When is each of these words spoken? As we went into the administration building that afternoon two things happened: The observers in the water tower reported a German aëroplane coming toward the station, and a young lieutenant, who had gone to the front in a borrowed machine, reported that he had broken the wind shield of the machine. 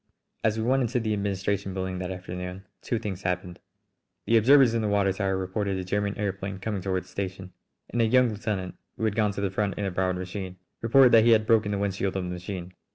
As 0.43 0.57
we 0.57 0.63
went 0.63 0.81
into 0.81 0.99
the 0.99 1.13
administration 1.13 1.75
building 1.75 1.99
that 1.99 2.09
afternoon 2.09 2.65
two 2.81 2.97
things 2.97 3.21
happened: 3.21 3.59
The 4.25 4.35
observers 4.35 4.73
in 4.73 4.81
the 4.81 4.87
water 4.87 5.13
tower 5.13 5.37
reported 5.37 5.77
a 5.77 5.83
German 5.83 6.15
aëroplane 6.15 6.59
coming 6.59 6.81
toward 6.81 7.03
the 7.03 7.07
station, 7.07 7.53
and 7.87 8.01
a 8.01 8.05
young 8.07 8.29
lieutenant, 8.29 8.73
who 8.97 9.05
had 9.05 9.15
gone 9.15 9.31
to 9.33 9.41
the 9.41 9.51
front 9.51 9.75
in 9.77 9.85
a 9.85 9.91
borrowed 9.91 10.17
machine, 10.17 10.57
reported 10.81 11.11
that 11.11 11.23
he 11.23 11.33
had 11.33 11.45
broken 11.45 11.71
the 11.71 11.77
wind 11.77 11.93
shield 11.93 12.15
of 12.17 12.23
the 12.23 12.31
machine. 12.31 12.73